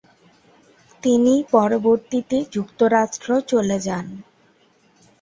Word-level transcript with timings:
তিনি 1.03 1.33
পরবর্তীতে 1.51 2.37
যুক্তরাষ্ট্র 2.53 3.29
চলে 3.51 3.77
যান। 3.79 4.05